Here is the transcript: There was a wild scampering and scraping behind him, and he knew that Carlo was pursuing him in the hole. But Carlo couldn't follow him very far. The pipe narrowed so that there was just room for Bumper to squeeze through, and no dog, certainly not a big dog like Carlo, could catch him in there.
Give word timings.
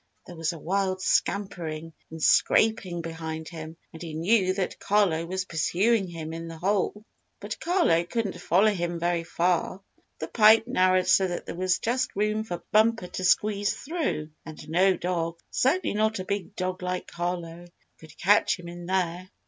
There 0.25 0.35
was 0.35 0.51
a 0.51 0.57
wild 0.57 0.99
scampering 0.99 1.93
and 2.09 2.23
scraping 2.23 3.01
behind 3.03 3.49
him, 3.49 3.77
and 3.93 4.01
he 4.01 4.15
knew 4.15 4.51
that 4.55 4.79
Carlo 4.79 5.27
was 5.27 5.45
pursuing 5.45 6.07
him 6.07 6.33
in 6.33 6.47
the 6.47 6.57
hole. 6.57 7.05
But 7.39 7.59
Carlo 7.59 8.03
couldn't 8.05 8.41
follow 8.41 8.71
him 8.73 8.99
very 8.99 9.23
far. 9.23 9.83
The 10.17 10.27
pipe 10.27 10.65
narrowed 10.65 11.05
so 11.07 11.27
that 11.27 11.45
there 11.45 11.53
was 11.53 11.77
just 11.77 12.15
room 12.15 12.43
for 12.43 12.63
Bumper 12.71 13.09
to 13.09 13.23
squeeze 13.23 13.75
through, 13.75 14.31
and 14.43 14.67
no 14.71 14.97
dog, 14.97 15.37
certainly 15.51 15.93
not 15.93 16.17
a 16.17 16.25
big 16.25 16.55
dog 16.55 16.81
like 16.81 17.05
Carlo, 17.05 17.67
could 17.99 18.17
catch 18.17 18.57
him 18.57 18.67
in 18.67 18.87
there. 18.87 19.29